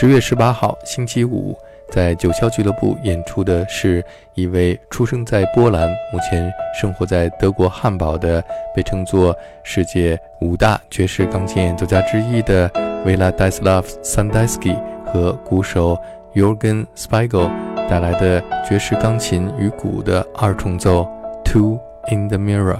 [0.00, 1.58] 十月十八号，星期五，
[1.90, 4.00] 在九霄俱乐部演出的是
[4.34, 8.40] 一位出生在波兰、目前生活在德国汉堡的，
[8.72, 12.70] 被称作世界五大爵士钢琴演奏家之一的
[13.04, 14.72] 维拉戴斯拉夫·桑戴斯基
[15.04, 15.98] 和鼓手
[16.32, 17.50] Jorgen Spiegel
[17.90, 21.02] 带来的爵士钢琴与鼓的二重奏
[21.44, 21.76] 《Two
[22.08, 22.76] in the Mirror》。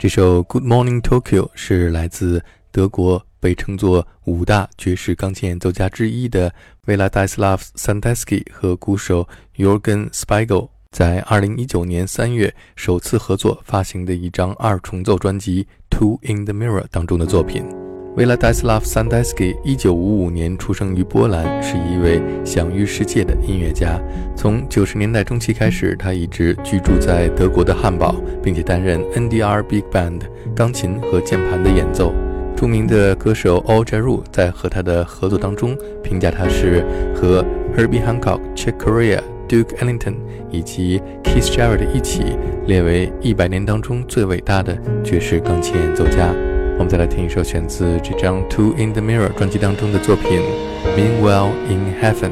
[0.00, 6.50] 这首《Good Morning Tokyo》是来自德国被称作五大爵士钢琴演奏家之一的
[6.86, 8.14] v e l a d i s l a v s a n d e
[8.14, 17.89] s k y 和鼓手 Jorgen Spiegel 在2019年3月首次合作发行的一张二重奏专辑《Two in the Mirror》当中的作品。
[18.20, 23.98] 维拉戴斯拉夫·桑戴斯基一九五五年出生于波兰，是一位享誉世界的音乐家。
[24.36, 30.20] 从九十年代中期开始，他一直居住在德国的汉堡，并且担任 NDR Big Band
[30.54, 32.12] 钢琴和键盘的演奏。
[32.54, 36.84] 著名的歌手 Al Jarreau 在和他的合作当中评价他是
[37.16, 37.42] 和
[37.74, 40.16] Herbie Hancock、Chick Corea、Duke Ellington
[40.50, 42.36] 以及 Keith Jarrett 一起
[42.66, 46.34] 列为一百年当中最伟大的爵士钢琴演奏家。
[46.80, 50.40] 我们再来听一首选自这张《Two in the Mirror》专辑当中的作品
[50.96, 52.30] 《Meanwhile in Heaven》。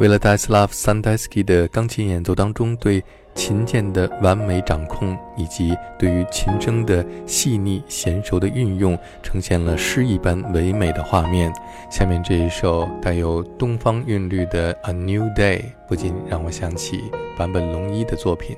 [0.00, 3.04] 为了 Daislav Sandesky 的钢琴演奏当中对
[3.34, 11.52] 琴键的完美掌控，以及对于琴声的细腻娴熟的运用，呈现了诗一般唯美的画面。
[11.90, 16.98] 下面这一首带有东方韵律的《A New Day》，不禁让我想起
[17.36, 18.56] 坂本龙一的作品。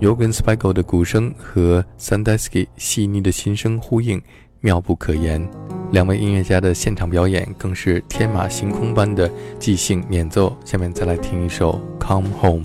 [0.00, 4.22] Yogan Spiegel 的鼓声和 Sandusky 细腻的琴声呼应，
[4.60, 5.44] 妙不可言。
[5.90, 9.28] 两位音乐家的现场表演更是天马行空般的
[9.58, 10.56] 即兴演奏。
[10.64, 12.64] 下面再来听一首《Come Home》。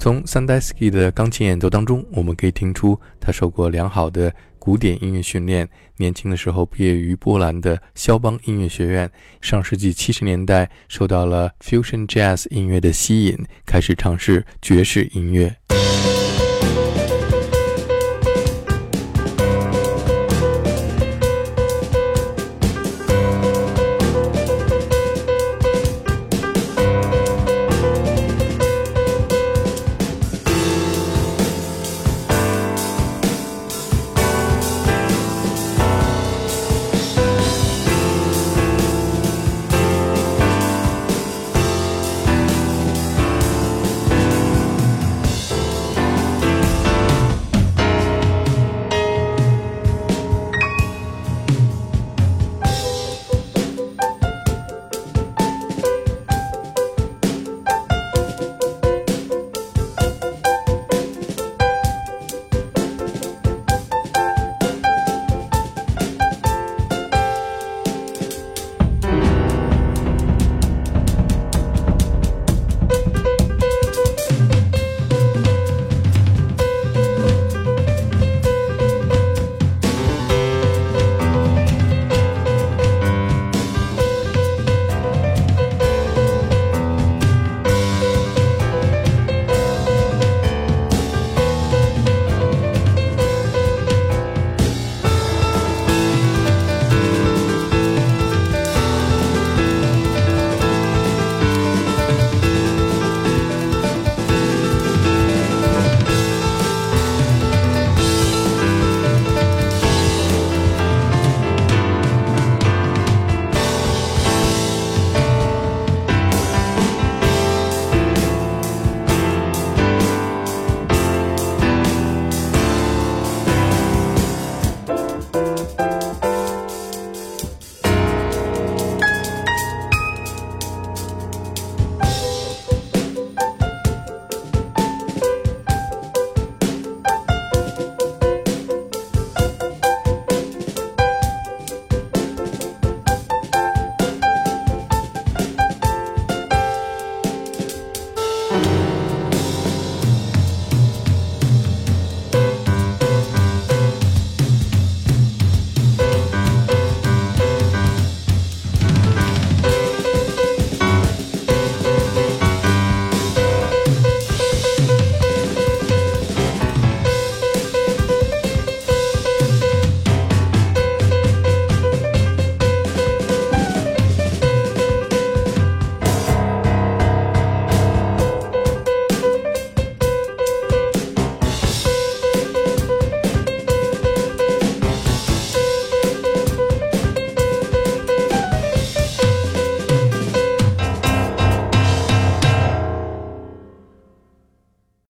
[0.00, 5.68] 从 Sandesky 的钢琴演奏当中，我们可以听出他受过良好的古典音乐训练。
[5.98, 9.10] 年轻的时候毕业于波兰的肖邦音乐学院。
[9.42, 15.54] 上世纪七十年代受到了 Fusion Jazz 音乐的吸引，开始尝试爵士音乐。